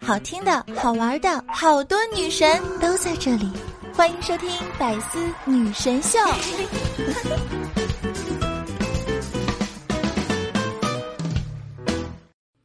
[0.00, 3.52] 好听的、好玩的，好多女神都在这里，
[3.94, 6.18] 欢迎收听《百思女神秀》。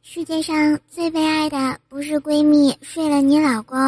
[0.02, 3.78] 世界上最悲哀的不是闺蜜睡了你老公，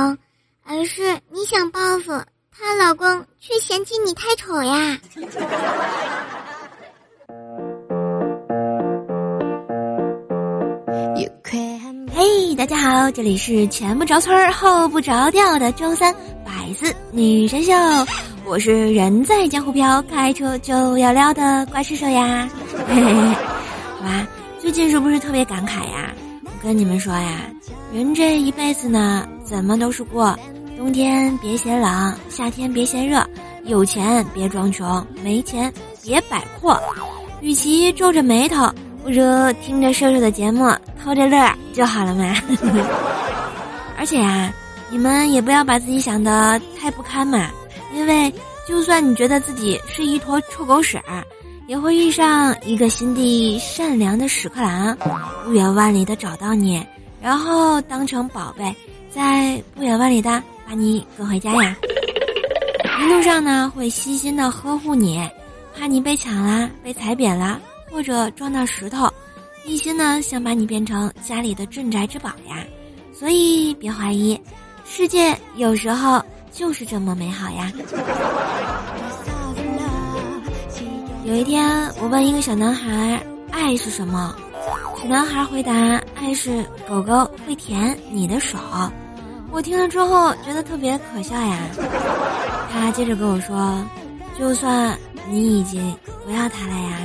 [0.65, 2.13] 而是你想报复
[2.51, 4.99] 她老公，却嫌弃你太丑呀。
[12.57, 16.11] 大家好，这里是前不着村后不着调的周三
[16.43, 17.71] 百思女神秀，
[18.47, 22.49] 我是人在江湖飘，开车就要撩的怪兽兽呀。
[23.99, 24.27] 好吧，
[24.59, 26.15] 最近是不是特别感慨呀？
[26.45, 27.43] 我跟你们说呀，
[27.93, 30.35] 人这一辈子呢，怎么都是过，
[30.79, 33.23] 冬天别嫌冷，夏天别嫌热，
[33.65, 35.71] 有钱别装穷，没钱
[36.03, 36.81] 别摆阔，
[37.43, 38.67] 与其皱着眉头。
[39.07, 39.23] 不如
[39.63, 40.69] 听着瘦瘦的节目
[41.01, 42.35] 偷着乐就好了嘛。
[43.97, 44.53] 而且啊，
[44.91, 47.49] 你们也不要把自己想的太不堪嘛，
[47.95, 48.35] 因为
[48.67, 51.01] 就算你觉得自己是一坨臭狗屎，
[51.69, 54.97] 也会遇上一个心地善良的屎壳郎，
[55.45, 56.85] 不远万里的找到你，
[57.23, 58.75] 然后当成宝贝，
[59.09, 61.77] 再不远万里的把你跟回家呀。
[63.01, 65.25] 一路上呢，会细心的呵护你，
[65.79, 67.61] 怕你被抢啦，被踩扁啦。
[67.91, 69.09] 或者撞到石头，
[69.65, 72.65] 一心呢想把你变成家里的镇宅之宝呀，
[73.13, 74.39] 所以别怀疑，
[74.85, 77.73] 世界有时候就是这么美好呀。
[81.25, 83.21] 有一天，我问一个小男孩
[83.51, 84.37] ：“爱是什么？”
[84.97, 85.73] 小男孩回答
[86.15, 88.57] ：“爱是狗狗会舔你的手。”
[89.51, 91.59] 我听了之后觉得特别可笑呀。
[92.71, 93.85] 他接着跟我说
[94.39, 94.97] ：“就算
[95.29, 96.99] 你已经不要他了呀。”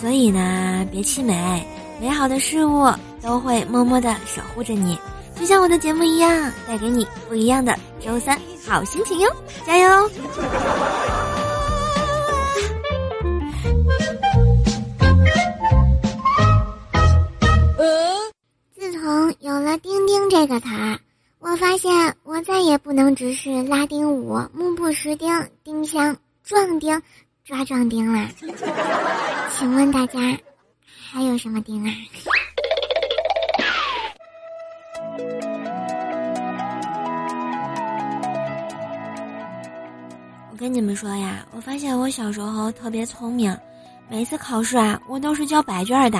[0.00, 1.64] 所以呢，别气馁，
[2.00, 2.86] 美好的事物
[3.22, 4.98] 都会默默的守护着你，
[5.34, 9.28] 就像我的节目一样，带给你不一样的周三好心情哟，
[9.66, 10.10] 加油！
[18.74, 20.98] 自从有了“钉钉”这个词儿，
[21.40, 25.28] 我发现我再也不能只是拉丁舞、目不识丁、
[25.64, 27.02] 丁香、壮丁。
[27.46, 28.28] 抓壮丁啦！
[29.56, 30.18] 请问大家
[31.12, 31.94] 还有什么丁啊？
[40.50, 43.56] 我跟你们说呀，我发现我小时候特别聪明，
[44.08, 46.18] 每次考试啊，我都是交白卷的，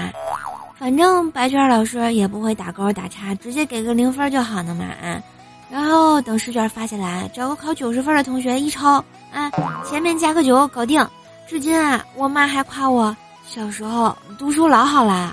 [0.78, 5.20] 反正白卷老师也不会打勾打叉，直接给个零分就好了嘛啊。
[5.68, 9.50] 然后等试卷发下来，找个考九十分的同学一抄，啊，
[9.84, 11.04] 前面加个九，搞定。
[11.46, 13.16] 至今啊，我妈还夸我
[13.48, 15.32] 小时候读书老好啦。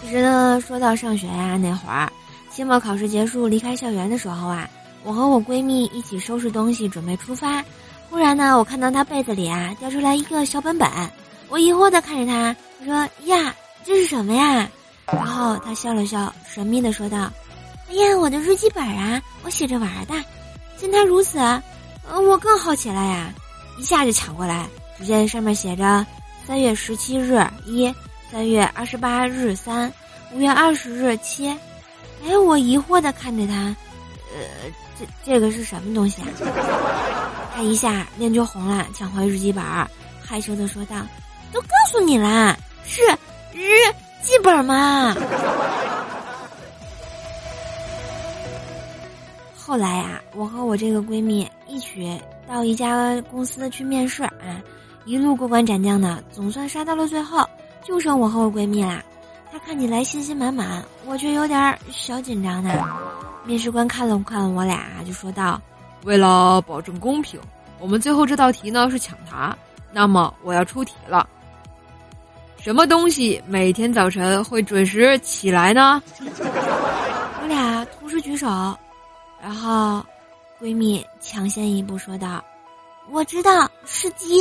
[0.00, 2.10] 其实呢，说到上学呀，那会儿
[2.50, 4.66] 期末考试结束离开校园的时候啊，
[5.02, 7.62] 我和我闺蜜一起收拾东西准备出发，
[8.08, 10.88] 忽然呢，我看到她被子里啊掉出来一个小本本，
[11.50, 12.94] 我疑惑的看着她，我说
[13.26, 13.54] 呀，
[13.84, 14.66] 这是什么呀？
[15.06, 17.30] 然后她笑了笑，神秘的说道
[17.90, 20.14] ：“哎呀，我的日记本啊，我写着玩的。”
[20.78, 21.38] 见她如此。
[22.10, 23.32] 嗯我更好奇了呀，
[23.78, 24.66] 一下就抢过来，
[24.98, 26.06] 只见上面写着
[26.46, 27.92] 三月十七日一，
[28.30, 29.92] 三月二十八日三，
[30.32, 31.48] 五月二十日七。
[32.26, 33.54] 哎，我疑惑的看着他，
[34.34, 36.28] 呃，这这个是什么东西啊？
[37.54, 39.62] 他一下脸就红了，抢回日记本，
[40.22, 40.96] 害羞的说道
[41.52, 42.56] ：“都告诉你啦，
[42.86, 43.02] 是
[43.52, 43.62] 日
[44.22, 45.14] 记本嘛。”
[49.66, 54.60] 后来呀，我和我这个闺蜜一起到一家公司去面试啊，
[55.06, 57.48] 一路过关斩将的，总算杀到了最后，
[57.82, 59.02] 就剩我和我闺蜜啦。
[59.50, 62.74] 她看起来信心满满，我却有点小紧张呢。
[63.46, 65.58] 面试官看了看我俩，就说道
[66.04, 67.40] ：“为了保证公平，
[67.80, 69.56] 我们最后这道题呢是抢答，
[69.94, 71.26] 那么我要出题了。
[72.58, 78.46] 什么东西每天早晨会准时起来呢？”我俩同时举手。
[79.44, 80.02] 然后，
[80.58, 82.42] 闺蜜抢先一步说道
[83.12, 84.40] ：“我知道是鸡。”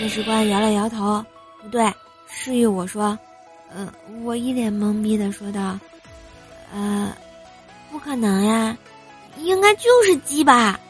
[0.00, 1.22] 面试官摇了摇头，
[1.60, 1.92] 不对，
[2.26, 3.18] 示意我说
[3.70, 3.86] ：“嗯。”
[4.24, 5.78] 我一脸懵逼的说道
[6.72, 7.14] ：“呃，
[7.92, 8.74] 不可能呀，
[9.36, 10.80] 应该就是鸡吧？”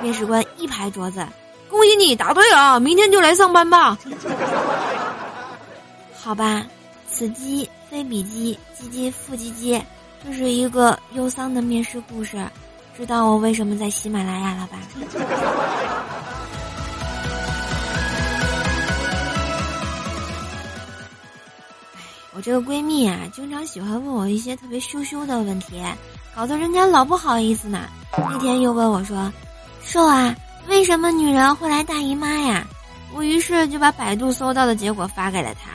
[0.00, 1.26] 面试官一拍桌子
[1.68, 3.98] ：“恭喜你答对了，明天就来上班吧。”
[6.16, 6.64] 好吧，
[7.06, 9.78] 此鸡非彼鸡，鸡鸡复鸡鸡。
[10.26, 12.42] 这是一个忧伤的面试故事，
[12.96, 14.78] 知道我为什么在喜马拉雅了吧？
[22.36, 25.80] 我这个闺蜜啊，经常喜欢问我一些特别羞羞的问题，
[26.34, 27.88] 搞得人家老不好意思呢。
[28.16, 29.32] 那天又问我说
[29.84, 30.34] ：“瘦啊，
[30.66, 32.66] 为什么女人会来大姨妈呀？”
[33.14, 35.70] 我于是就把百度搜到的结果发给了她。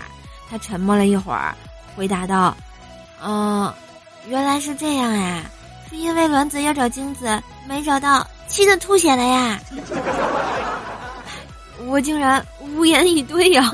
[0.49, 1.55] 她沉默了一会儿，
[1.95, 2.53] 回答道
[3.23, 3.73] ：“嗯，
[4.29, 5.43] 原来是这样呀，
[5.89, 9.59] 是因为卵子要找精子没找到，气得吐血了呀。
[11.87, 13.71] ”我竟然无言以对呀。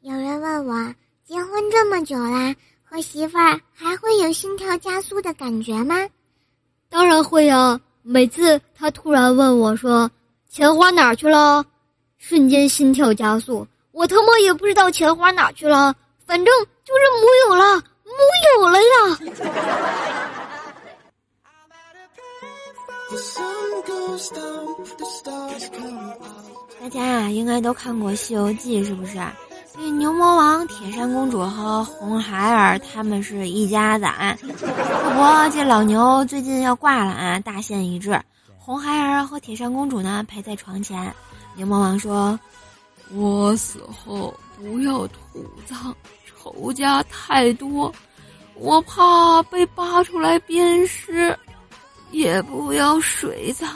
[0.00, 2.52] 有人问我，结婚这么久啦，
[2.82, 5.94] 和媳妇儿还会有心跳加速的感觉吗？
[6.88, 7.80] 当然会啊！
[8.02, 10.10] 每次他突然问我说
[10.50, 11.64] ：“钱花哪儿去了？”
[12.20, 15.94] 瞬间心跳加速，我他妈也不知道钱花哪去了，
[16.26, 16.46] 反正
[16.84, 18.12] 就是木有了，木
[18.60, 18.88] 有了呀！
[26.78, 29.18] 大家啊，应该都看过《西游记》，是不是？
[29.74, 34.36] 这牛魔王、铁扇公主和红孩儿他们是一家子啊。
[34.42, 38.20] 不过这老牛最近要挂了啊，大限已至。
[38.58, 41.12] 红孩儿和铁扇公主呢陪在床前。
[41.56, 42.38] 牛魔王说
[43.12, 45.94] ：“我死后不要土葬，
[46.26, 47.92] 仇家太多，
[48.54, 51.34] 我怕被扒出来鞭尸；
[52.10, 53.68] 也不要水葬，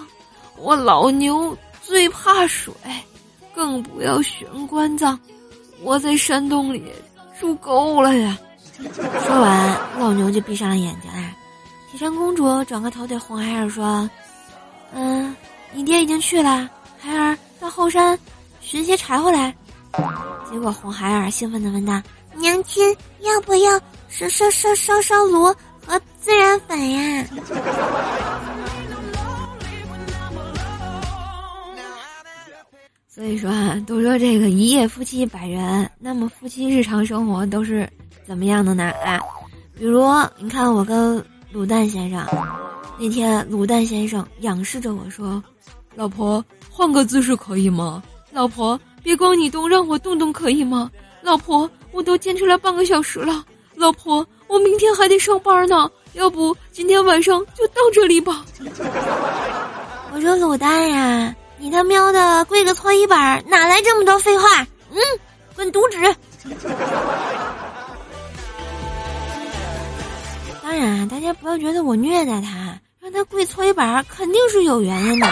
[0.56, 2.72] 我老牛最怕水；
[3.54, 5.18] 更不要玄关葬。”
[5.82, 6.82] 我在山洞里
[7.38, 8.38] 住够了呀！
[8.80, 11.36] 说完，老牛就闭上了眼睛啊。
[11.90, 14.08] 铁扇公主转过头对红孩儿说
[14.94, 15.36] ：“嗯，
[15.72, 16.70] 你爹已经去了，
[17.74, 18.16] 后山
[18.60, 19.54] 寻些柴火来。”
[20.50, 22.00] 结果红孩儿兴奋地问道
[22.38, 25.44] ：“娘亲，要不要烧烧烧烧烧炉
[25.84, 27.26] 和孜然粉呀？”
[33.08, 37.88] 所以说啊，都说这个一夜夫妻百日，那么夫妻日常生活都是
[38.26, 38.92] 怎么样的呢？
[39.04, 39.20] 啊，
[39.78, 40.04] 比如
[40.36, 42.26] 你看我跟卤蛋先生，
[42.98, 45.40] 那天卤蛋先生仰视着我说
[45.94, 46.44] ：“老婆，
[46.76, 48.02] 换个姿势可以吗？
[48.32, 50.90] 老婆，别光你动，让我动动可以吗？
[51.22, 53.44] 老婆，我都坚持了半个小时了，
[53.76, 58.44] 老婆，我明天还得上班呢，要不今天晚上就到这里吧。”
[60.12, 61.32] 我说卤蛋呀。
[61.56, 64.66] 你他喵的跪个搓衣板，哪来这么多废话？
[64.90, 64.98] 嗯，
[65.54, 65.96] 滚犊子！
[70.60, 75.26] 当然，大家不要觉得我虐待他，让他跪搓衣板肯定是有原因的。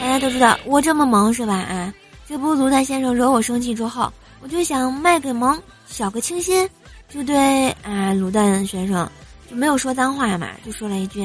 [0.00, 1.54] 大家都知道我这么萌是吧？
[1.54, 1.92] 啊，
[2.26, 4.10] 这不卢蛋先生惹我生气之后，
[4.40, 6.68] 我就想卖给萌，小个清新，
[7.08, 9.08] 就对啊卤蛋先生
[9.48, 11.20] 就没有说脏话嘛，就说了一句：“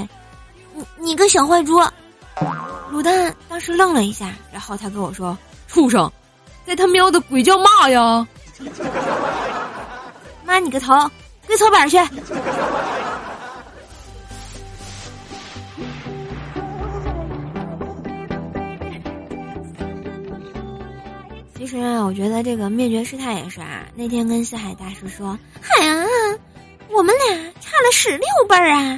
[0.76, 1.82] 你你个小坏猪。”
[2.92, 5.38] 卤蛋当时愣了一下，然后他跟我说
[5.68, 6.12] ：“畜生，
[6.66, 8.28] 在他喵的鬼叫骂呀！
[10.46, 10.94] 妈你个头，
[11.48, 11.98] 跪搓板去！”
[21.76, 23.86] 实啊，我觉得这个灭绝师太也是啊。
[23.96, 26.06] 那天跟西海大师说：“海啊，
[26.90, 28.98] 我们俩差了十六辈儿啊！”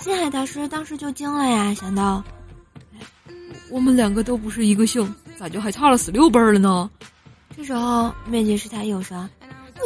[0.00, 2.22] 西海大师当时就惊了呀，想到。
[3.70, 6.90] 我们两个都不是一个姓，咋就还差了十六辈儿了呢？
[7.56, 9.28] 这时候灭绝师太又说：“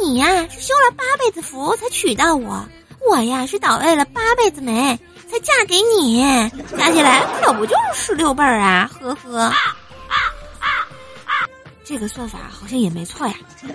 [0.01, 2.67] 你呀是修了八辈子福才娶到我，
[3.09, 4.99] 我呀是倒位了八辈子霉
[5.31, 6.21] 才嫁给你，
[6.77, 8.91] 加起来可不就是十六辈儿啊？
[8.99, 9.53] 呵呵。”
[11.85, 13.33] 这个算法好像也没错呀。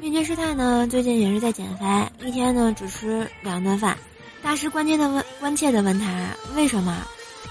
[0.00, 1.86] 面具师太呢，最近也是在减肥，
[2.26, 3.96] 一天呢只吃两顿饭。
[4.42, 6.06] 大师关切的问，关切的问他
[6.54, 6.94] 为什么？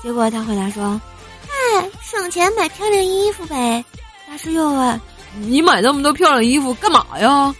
[0.03, 1.01] 结果他回答说
[1.49, 3.83] ：“哎，省钱买漂亮衣服呗。”
[4.29, 5.01] 大师又问
[5.39, 7.53] ：“你买那么多漂亮衣服干嘛呀？”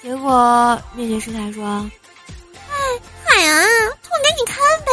[0.00, 1.64] 结果面具师太说
[2.54, 2.70] ：“哎，
[3.24, 3.64] 海啊，
[4.02, 4.92] 脱给你看呗。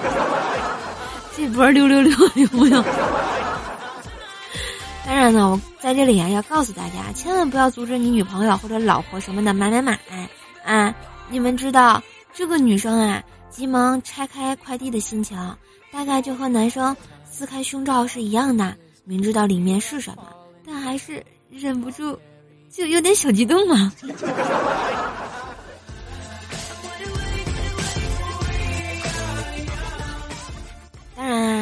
[1.36, 2.82] ”这波六六六有没有？
[5.32, 9.98] 我在这里啊要告诉大家，千万不要阻止你女朋友或者老婆什么的买买买
[10.64, 10.94] 啊！
[11.30, 12.02] 你们知道
[12.32, 15.38] 这个女生啊，急忙拆开快递的心情。
[15.92, 20.26] 大概就和男生撕开胸罩是一样的，明知道里面是什么，
[20.66, 22.18] 但还是忍不住，
[22.68, 23.92] 就有点小激动嘛。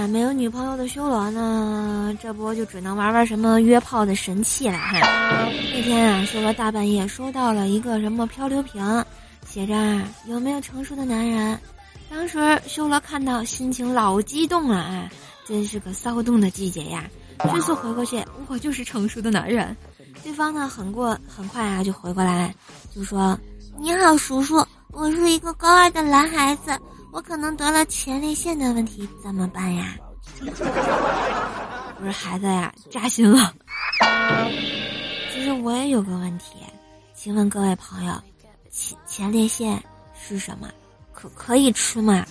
[0.08, 4.98] 没有女朋友的修罗呢，这波就只能玩玩什么约炮的神器了哈。
[5.72, 9.04] 那天啊，修罗大半夜收到了一个什么漂流瓶，
[9.46, 11.58] 写着有没有成熟的男人。
[12.10, 15.08] 当时修罗看到，心情老激动了啊！
[15.48, 17.04] 真是个骚动的季节呀！
[17.50, 19.74] 迅速回过去，我就是成熟的男人。
[20.22, 22.54] 对方呢，很过很快啊，就回过来，
[22.94, 23.36] 就说
[23.80, 26.78] ：“你好，叔叔，我是一个高二的男孩子，
[27.12, 29.96] 我可能得了前列腺的问题，怎么办呀？”
[30.40, 33.52] 我说孩子呀，扎心了。
[35.30, 36.56] 其实我也有个问题，
[37.14, 38.14] 请问各位朋友，
[38.70, 39.80] 前前列腺
[40.18, 40.68] 是什么？
[41.12, 42.24] 可可以吃吗？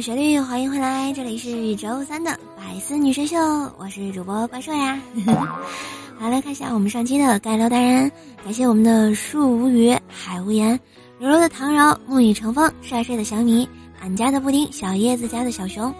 [0.00, 3.36] 旋律，欢迎回来，这里是周三的百思女神秀，
[3.76, 4.98] 我是主播怪兽呀。
[6.18, 8.10] 好，来看一下我们上期的盖楼达人，
[8.42, 10.78] 感谢我们的树无语、海无言、
[11.18, 13.68] 柔柔的唐柔、沐雨成风、帅帅的小米、
[14.00, 15.92] 俺家的布丁、小叶子家的小熊、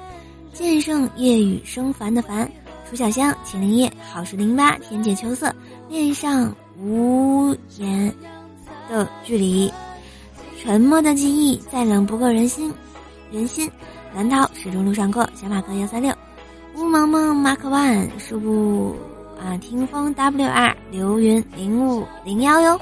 [0.54, 2.50] 剑圣夜雨生烦的烦、
[2.88, 5.54] 楚小香、秦灵叶、好事零八、天界秋色、
[5.90, 8.14] 面上无言
[8.88, 9.70] 的距离。
[10.62, 12.72] 沉默的记忆再冷不过人心，
[13.30, 13.70] 人心。
[14.14, 16.12] 蓝涛始终路上过，小马哥幺三六，
[16.74, 18.96] 乌萌萌 Mark One 是不
[19.40, 19.56] 啊？
[19.58, 22.80] 听风 WR 流云零五零幺哟。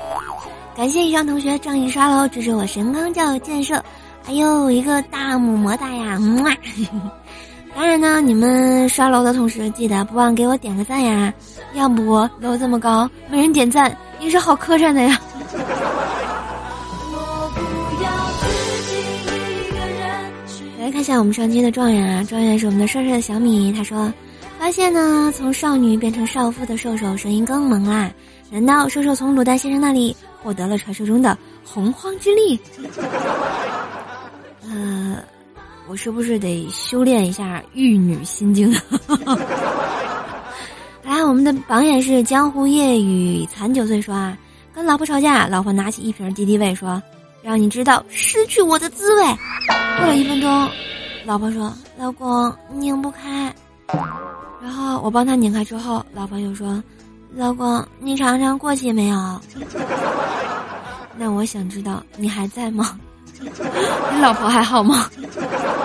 [0.75, 3.83] 感谢以上同学仗义刷楼支持我神康教育建设，
[4.27, 6.19] 哎呦一个大拇么哒呀！
[7.77, 11.33] 当然呢，你们刷楼的同时记得不忘给我点个赞呀，
[11.75, 15.21] 要不楼这么高没人点赞也是好磕碜的呀。
[20.99, 23.73] 看一下我们上期的状元啊，状元是我们的帅帅的小米。
[23.73, 24.13] 他说，
[24.59, 28.11] 发现呢，从少女变成少妇的兽兽声音更萌啦。
[28.51, 32.59] 难道兽兽从卤蛋先生那里获得了传说中的洪荒之力？
[34.69, 35.23] 呃，
[35.89, 38.69] 我是不是得修炼一下玉女心经？
[41.05, 44.37] 来， 我们的榜眼是江湖夜雨残九岁说啊，
[44.75, 47.01] 跟老婆吵架，老婆拿起一瓶敌敌畏说。
[47.49, 49.25] 让你知道失去我的滋味。
[49.97, 50.71] 过了一分钟，
[51.25, 53.51] 老婆说：“老公拧不开。”
[54.61, 56.85] 然后我帮他拧开之后，老婆又说
[57.35, 59.41] ：“老公，你尝尝过期没有？”
[61.17, 63.01] 那我想知道你还在吗？
[63.41, 63.49] 你
[64.21, 65.09] 老婆还好吗？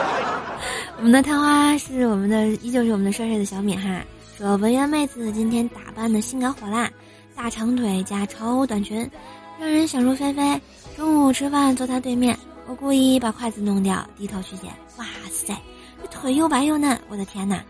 [1.00, 4.02] 我们的探花是我们的，依旧是我们的帅帅的小米哈。
[4.38, 6.90] 说文渊妹子今天打扮的性感火辣，
[7.38, 9.10] 大长腿加超短裙，
[9.58, 10.62] 让人想入非非。
[10.96, 14.72] 中午吃饭坐他对面，我故意把筷子弄掉，低头去捡。
[14.98, 15.56] 哇塞，
[16.02, 17.62] 这腿又白又嫩，我的天哪！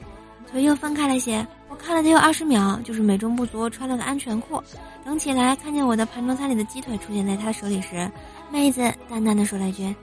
[0.52, 4.62] 腿又分开了些，我看了得有二十秒，就是美中不足，穿了个安全裤。
[5.06, 8.10] 等起来看见我的盘中餐里的鸡腿出现在他手里时，
[8.52, 9.96] 妹子淡淡的说了一句：“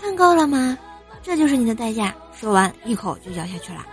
[0.00, 0.78] 看够了吗？
[1.22, 3.84] 这就是你的代价。”说完一口就咬下去了。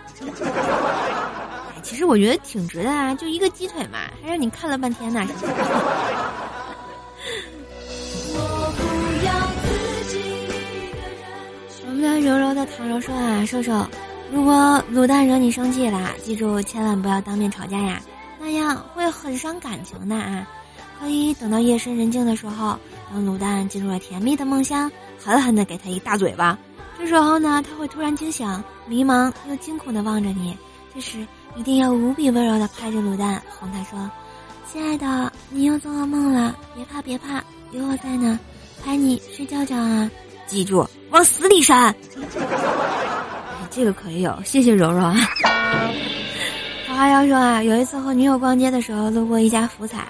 [1.82, 5.26] 其实我觉得挺值的啊，就一个鸡腿嘛，还让你看了半天呢。
[12.20, 13.86] 柔柔的唐柔说啊，瘦瘦，
[14.32, 18.00] 如果卤蛋惹你生气了，记住千万不要当面吵架呀，
[18.40, 20.46] 那样会很伤感情的啊。
[20.98, 22.78] 可以等到夜深人静的时候，
[23.12, 24.90] 当卤蛋进入了甜蜜的梦乡，
[25.22, 26.58] 狠狠的给他一大嘴巴。
[26.98, 28.48] 这时候呢，他会突然惊醒，
[28.86, 30.56] 迷茫又惊恐的望着你。
[30.94, 34.10] 这时一定要无比温柔的拍着卤蛋，哄他说
[34.72, 38.40] ：“亲爱的，你又做噩梦了，别怕别怕，有我在呢，
[38.82, 40.10] 拍你睡觉觉啊。”
[40.48, 41.94] 记住，往死里扇！
[43.70, 45.14] 这个可以有，谢谢柔柔啊。
[46.88, 50.08] 花妖说啊，有一次和女友逛街的时候，路过一家福彩，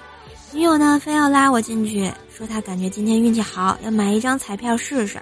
[0.51, 5.19] 女友呢非要拉我进去，说她感觉今天运气好，要买一张彩票试试。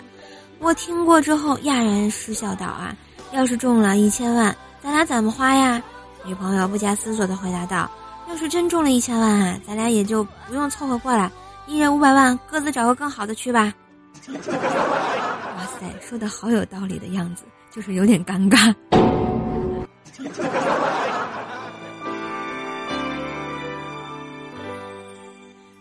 [0.59, 2.95] 我听过之后哑然失笑道啊，
[3.31, 5.81] 要是中了一千万，咱俩怎么花呀？
[6.23, 7.89] 女朋友不假思索的回答道，
[8.29, 11.31] 要是真中了一千万啊，咱俩也就不用凑合过了，
[11.67, 13.73] 一人五百万，各自找个更好的去吧。
[16.01, 18.73] 说的好有道理的样子，就是有点尴尬。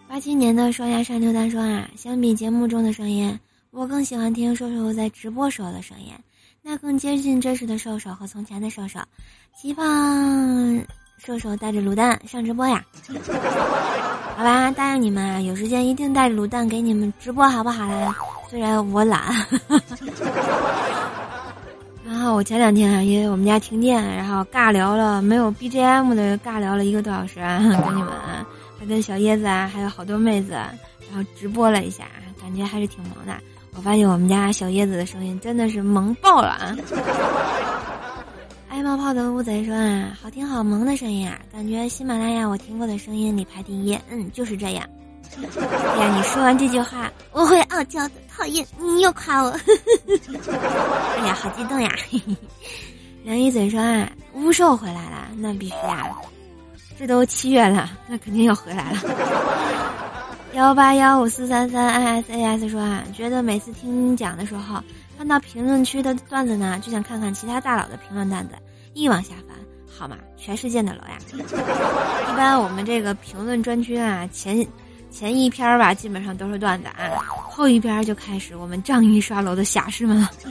[0.09, 3.37] 八七年的双鸭山牛蛋说啊，相比节目中的声音，
[3.73, 6.13] 我更喜欢听瘦瘦在直播时候的声音，
[6.63, 9.01] 那更接近真实的瘦瘦和从前的瘦瘦。
[9.57, 10.81] 希望
[11.19, 12.85] 瘦瘦带着卤蛋上直播呀。
[14.37, 18.17] 好吧，答应你们啊，有时间一定带着卤蛋给你们直播，好不好啦？
[18.49, 19.23] 虽然我懒。
[22.07, 28.13] 然后我前两天啊，因为我们家停电，然后尬聊了没有 BGM 的尬聊了一个多小时啊，跟你们
[28.79, 32.05] 还跟小椰子啊，还有好多妹子，然后直播了一下，
[32.41, 33.35] 感觉还是挺萌的。
[33.77, 36.77] 我发现我们家小椰子的声音真的是萌爆了啊！
[38.69, 43.99] 爱冒泡的乌贼说啊，好听好萌的声音啊，感觉喜马拉雅我听过的声音里排第一。
[44.11, 44.87] 嗯，就是这样。
[45.39, 48.15] 哎呀，你说完这句话，我会傲娇的。
[48.37, 49.51] 讨厌，你又夸我。
[51.19, 51.89] 哎呀，好激动呀！
[53.23, 56.05] 梁一嘴说啊，巫兽回来了，那必须啊！
[56.99, 58.99] 这都七月了，那肯定要回来了。
[60.55, 64.83] 幺八幺五四三三 i s a s 说啊，觉得每次听讲的时候，
[65.17, 68.55] 看到评论区的段子呢，就想看看其他大佬的评论段子，
[68.95, 69.57] 一往下翻，
[69.97, 71.19] 好嘛，全世界的楼呀！
[71.33, 74.67] 一般我们这个评论专区啊，前
[75.15, 80.29] 前一篇吧，基本上都是段子啊，后一篇就开始我们仗义刷楼的侠士们了。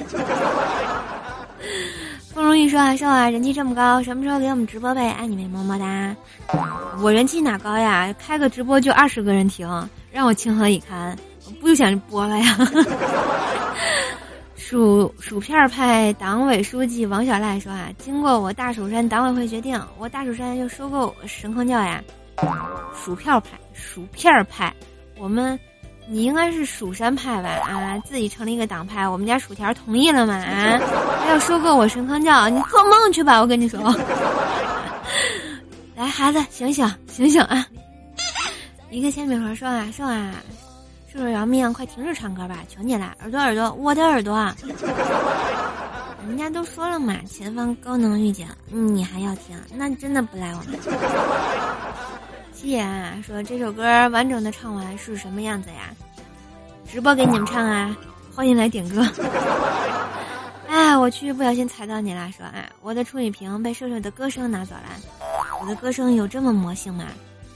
[2.33, 5.11] 不容易说啊，说啊，人气这么高，什么时候给我们直播呗？
[5.11, 6.15] 爱你们，么么哒！
[7.01, 8.15] 我人气哪高呀？
[8.17, 9.67] 开个直播就二十个人听，
[10.11, 11.15] 让我情何以堪？
[11.45, 12.57] 我不想播了呀！
[14.55, 22.01] 薯薯片派党委书记王小赖说啊，经过我大蜀山党委会决定，我大蜀山要收购神坑教呀。
[22.95, 24.73] 薯片派，薯片派，
[25.17, 25.59] 我们。
[26.05, 27.47] 你应该是蜀山派吧？
[27.65, 29.07] 啊，自己成立一个党派。
[29.07, 30.33] 我们家薯条同意了吗？
[30.33, 30.77] 啊，
[31.21, 32.49] 还要收购我神坑教？
[32.49, 33.39] 你做梦去吧！
[33.39, 33.79] 我跟你说。
[35.95, 37.65] 来，孩子，醒醒，醒醒啊！
[38.89, 40.33] 一个铅笔盒说啊，说啊，
[41.09, 44.53] 叔叔饶命，快停止唱歌吧，求你了，耳朵耳朵，我的耳朵。
[46.27, 49.57] 人家都说了嘛，前方高能预警，你还要听？
[49.73, 50.77] 那真的不赖我们。
[52.77, 55.91] 啊，说这首歌完整的唱完是什么样子呀？
[56.91, 57.95] 直播给你们唱啊！
[58.35, 59.05] 欢迎来点歌。
[60.69, 62.31] 哎，我去，不小心踩到你了。
[62.31, 64.83] 说，哎，我的处女屏被瘦瘦的歌声拿走了。
[65.61, 67.05] 我的歌声有这么魔性吗？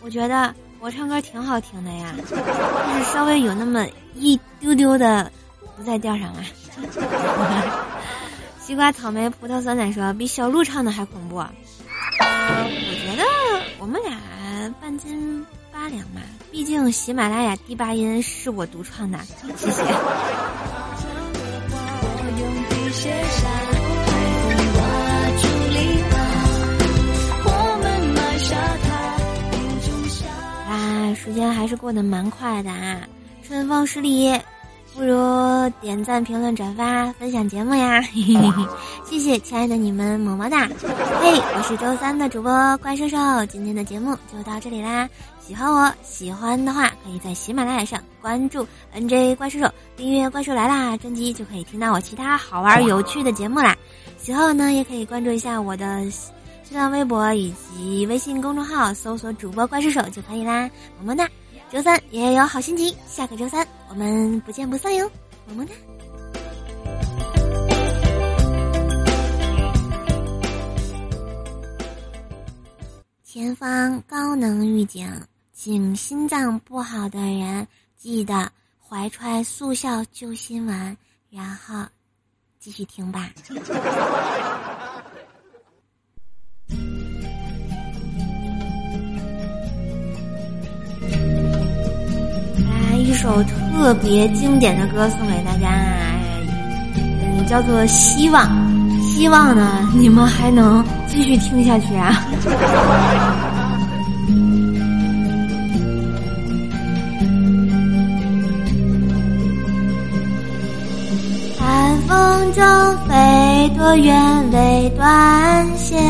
[0.02, 5.32] 我觉得我唱歌挺好听的呀，就是稍微有那么一丢丢的
[5.76, 6.44] 不在调上嘛。
[8.60, 11.38] 西瓜、草莓、葡萄、酸奶说比小鹿唱的还恐怖。
[11.38, 11.46] 我
[13.06, 13.24] 觉得
[13.80, 14.17] 我们俩。
[14.73, 19.19] 半斤八两嘛，毕竟喜马拉雅第八音是我独创的，
[19.58, 19.82] 谢谢。
[30.69, 33.01] 啊，时间还是过得蛮快的啊，
[33.45, 34.38] 春风十里。
[34.97, 38.01] 不如点赞、评论、转发、分享节目呀！
[39.05, 40.67] 谢谢亲爱的你们，么么哒！
[41.21, 45.07] 嘿，我是周三的主播怪兽兽，今天的节目就到这里啦。
[45.39, 53.77] 喜欢我喜欢的话，可以在喜马拉雅上关注 NJ 怪兽兽，订阅《怪兽来啦》专辑，就可以听到我其他好玩有趣的节目啦。
[54.17, 60.67] 喜欢我呢，也可以关注一下我的新浪微博以及微信公众号，搜索主播怪兽兽就可以啦。
[60.99, 61.29] 么么哒！
[61.69, 65.12] 周三也有好心情，下个周三我们不见不散哟，
[65.45, 65.73] 么么哒。
[73.23, 75.12] 前方高能预警，
[75.51, 78.49] 请心脏不好的人记得
[78.80, 80.95] 怀揣速效救心丸，
[81.30, 81.86] 然后
[82.60, 83.30] 继续听吧。
[93.28, 95.68] 首特别经典的歌送给大家，
[96.96, 98.46] 嗯，叫做《希望》，
[99.02, 102.13] 希望呢你们还能继续听下去啊！
[111.60, 112.63] 寒风中
[113.10, 116.02] 飞多远未断线，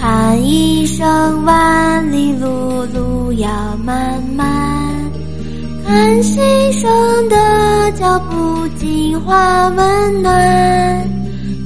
[0.00, 3.50] 看一生万里路，路要
[3.84, 4.73] 漫漫。
[5.94, 6.90] 看心声
[7.28, 7.36] 的
[7.92, 11.08] 脚步，净化温暖，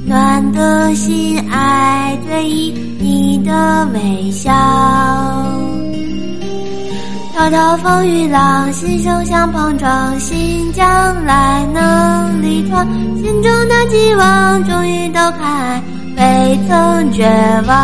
[0.04, 4.52] 暖的心爱追忆你的微笑。
[7.34, 12.86] 滔滔风雨浪，心声相碰撞，心将来能力闯，
[13.16, 15.82] 心中的寄望终于都开，
[16.18, 17.24] 未曾绝
[17.66, 17.76] 望。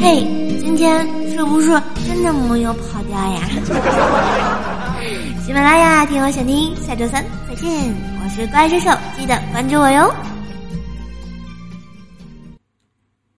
[0.00, 0.26] 嘿，
[0.60, 1.80] 今天是不是？
[2.14, 3.40] 真的没有跑掉呀！
[5.44, 7.68] 喜马拉雅听我想听，下周三再见。
[8.22, 10.14] 我是怪兽兽，记得关注我哟。